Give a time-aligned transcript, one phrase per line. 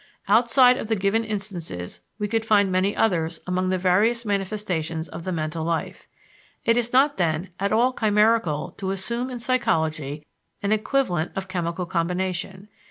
[0.27, 5.25] Outside of the given instances we could find many others among the various manifestations of
[5.25, 6.07] the mental life.
[6.65, 10.25] It is not, then, at all chimerical to assume in psychology
[10.63, 12.67] an equivalent of chemical combination.